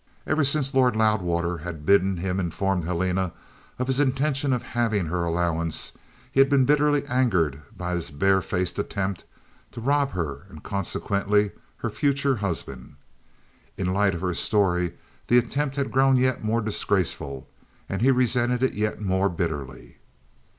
Ever 0.25 0.43
since 0.43 0.73
Lord 0.73 0.95
Loudwater 0.95 1.59
had 1.59 1.85
bidden 1.85 2.17
him 2.17 2.39
inform 2.39 2.81
Helena 2.81 3.33
of 3.77 3.85
his 3.85 3.99
intention 3.99 4.51
of 4.51 4.63
halving 4.63 5.05
her 5.05 5.23
allowance 5.23 5.93
he 6.31 6.39
had 6.39 6.49
been 6.49 6.65
bitterly 6.65 7.05
angered 7.05 7.61
by 7.77 7.93
this 7.93 8.09
barefaced 8.09 8.79
attempt 8.79 9.25
to 9.73 9.79
rob 9.79 10.13
her 10.13 10.47
and 10.49 10.63
consequently 10.63 11.51
her 11.77 11.91
future 11.91 12.37
husband. 12.37 12.95
In 13.77 13.85
the 13.85 13.93
light 13.93 14.15
of 14.15 14.21
her 14.21 14.33
story 14.33 14.93
the 15.27 15.37
attempt 15.37 15.75
had 15.75 15.91
grown 15.91 16.17
yet 16.17 16.43
more 16.43 16.61
disgraceful, 16.61 17.47
and 17.87 18.01
he 18.01 18.09
resented 18.09 18.63
it 18.63 18.73
yet 18.73 18.99
more 18.99 19.29
bitterly. 19.29 19.97